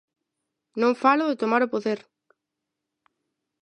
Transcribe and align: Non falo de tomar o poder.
Non 0.81 0.99
falo 1.03 1.29
de 1.29 1.39
tomar 1.41 1.61
o 1.63 1.71
poder. 1.73 1.99